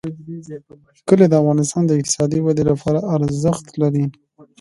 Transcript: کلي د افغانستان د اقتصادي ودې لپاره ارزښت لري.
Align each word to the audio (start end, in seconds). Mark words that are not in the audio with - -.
کلي 1.07 1.25
د 1.29 1.33
افغانستان 1.41 1.81
د 1.85 1.91
اقتصادي 1.99 2.39
ودې 2.41 2.63
لپاره 2.71 2.99
ارزښت 3.15 3.65
لري. 3.81 4.05